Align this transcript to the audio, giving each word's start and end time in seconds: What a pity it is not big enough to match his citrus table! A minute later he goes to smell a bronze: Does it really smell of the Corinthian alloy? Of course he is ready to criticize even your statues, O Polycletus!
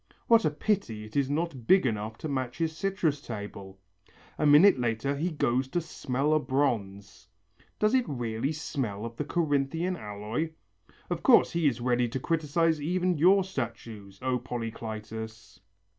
What 0.25 0.45
a 0.45 0.49
pity 0.49 1.03
it 1.03 1.15
is 1.15 1.29
not 1.29 1.67
big 1.67 1.85
enough 1.85 2.17
to 2.17 2.27
match 2.27 2.57
his 2.57 2.75
citrus 2.75 3.21
table! 3.21 3.77
A 4.39 4.47
minute 4.47 4.79
later 4.79 5.15
he 5.15 5.29
goes 5.29 5.67
to 5.67 5.79
smell 5.79 6.33
a 6.33 6.39
bronze: 6.39 7.27
Does 7.77 7.93
it 7.93 8.09
really 8.09 8.51
smell 8.51 9.05
of 9.05 9.15
the 9.17 9.23
Corinthian 9.25 9.95
alloy? 9.95 10.53
Of 11.11 11.21
course 11.21 11.51
he 11.51 11.67
is 11.67 11.81
ready 11.81 12.07
to 12.09 12.19
criticize 12.19 12.81
even 12.81 13.19
your 13.19 13.43
statues, 13.43 14.17
O 14.23 14.39
Polycletus! 14.39 15.59